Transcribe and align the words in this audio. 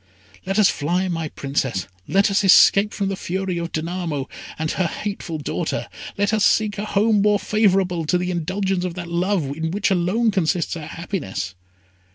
Let 0.47 0.57
us 0.57 0.67
fly, 0.67 1.07
my 1.09 1.29
Princess. 1.29 1.85
Let 2.07 2.31
us 2.31 2.43
escape 2.43 2.91
from 2.91 3.09
the 3.09 3.15
fury 3.15 3.59
of 3.59 3.71
Danamo 3.71 4.25
and 4.57 4.71
her 4.71 4.87
hateful 4.87 5.37
daughter. 5.37 5.87
Let 6.17 6.33
us 6.33 6.43
seek 6.43 6.79
a 6.79 6.85
home 6.85 7.21
more 7.21 7.37
favourable 7.37 8.05
to 8.07 8.17
the 8.17 8.31
indulgence 8.31 8.83
of 8.83 8.95
that 8.95 9.09
love, 9.09 9.55
in 9.55 9.69
which 9.69 9.91
alone 9.91 10.31
consists 10.31 10.75
our 10.75 10.87
happiness!" 10.87 11.53